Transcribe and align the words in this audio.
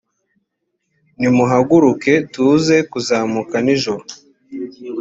nimuhaguruke 1.19 2.13
tuze 2.33 2.77
kuzamuka 2.91 3.55
nijoro 3.65 4.03